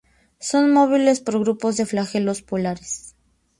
Son 0.39 0.73
móviles 0.73 1.19
por 1.19 1.37
grupos 1.43 1.77
de 1.77 1.85
flagelos 1.85 2.41
polares. 2.41 3.15